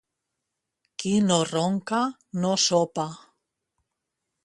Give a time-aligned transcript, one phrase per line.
[1.03, 2.01] Qui no ronca,
[2.41, 3.09] no sopa.